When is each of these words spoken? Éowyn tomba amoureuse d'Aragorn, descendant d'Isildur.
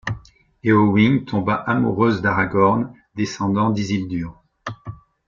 Éowyn 0.63 1.25
tomba 1.25 1.53
amoureuse 1.53 2.23
d'Aragorn, 2.23 2.91
descendant 3.13 3.69
d'Isildur. 3.69 4.43